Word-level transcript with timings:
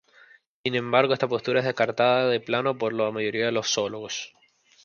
Sin 0.63 0.73
embargo, 0.73 1.13
esta 1.13 1.27
postura 1.27 1.59
es 1.59 1.65
descartada 1.65 2.27
de 2.27 2.39
plano 2.39 2.75
por 2.75 2.91
la 2.91 3.11
mayoría 3.11 3.45
de 3.45 3.51
los 3.51 3.71
zoólogos. 3.71 4.33